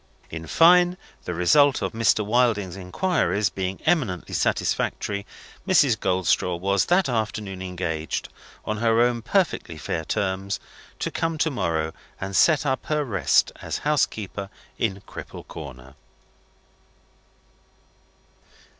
[0.31, 2.25] In fine, the result of Mr.
[2.25, 5.27] Wilding's inquiries being eminently satisfactory,
[5.67, 5.95] Mrs.
[5.95, 8.27] Goldstraw was that afternoon engaged
[8.65, 10.59] (on her own perfectly fair terms)
[10.97, 15.93] to come to morrow and set up her rest as housekeeper in Cripple Corner.